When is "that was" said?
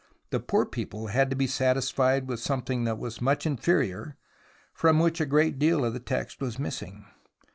2.85-3.21